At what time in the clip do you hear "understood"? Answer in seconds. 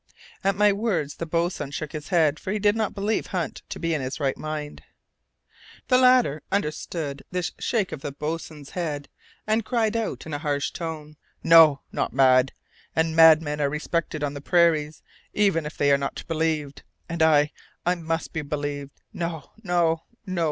6.51-7.21